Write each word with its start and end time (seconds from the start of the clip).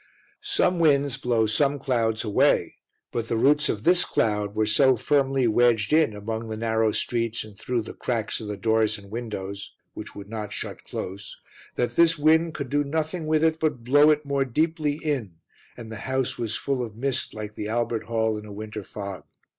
Some 0.41 0.79
winds 0.79 1.17
blow 1.17 1.45
some 1.45 1.77
clouds 1.77 2.23
away, 2.23 2.77
but 3.11 3.27
the 3.27 3.37
roots 3.37 3.69
of 3.69 3.83
this 3.83 4.03
cloud 4.03 4.55
were 4.55 4.65
so 4.65 4.95
firmly 4.95 5.45
wedged 5.47 5.93
in 5.93 6.15
among 6.15 6.49
the 6.49 6.57
narrow 6.57 6.91
streets 6.91 7.43
and 7.43 7.55
through 7.55 7.83
the 7.83 7.93
cracks 7.93 8.39
of 8.41 8.47
the 8.47 8.57
doors 8.57 8.97
and 8.97 9.11
windows, 9.11 9.75
which 9.93 10.15
would 10.15 10.27
not 10.27 10.53
shut 10.53 10.85
close, 10.85 11.39
that 11.75 11.97
this 11.97 12.17
wind 12.17 12.55
could 12.55 12.69
do 12.69 12.83
nothing 12.83 13.27
with 13.27 13.43
it 13.43 13.59
but 13.59 13.83
blow 13.83 14.09
it 14.09 14.25
more 14.25 14.43
deeply 14.43 14.95
in 14.95 15.35
and 15.77 15.91
the 15.91 15.97
house 16.09 16.35
was 16.35 16.55
full 16.57 16.83
of 16.83 16.97
mist 16.97 17.35
like 17.35 17.53
the 17.53 17.67
Albert 17.67 18.05
Hall 18.05 18.39
in 18.39 18.45
a 18.47 18.51
winter 18.51 18.81
fog. 18.83 19.25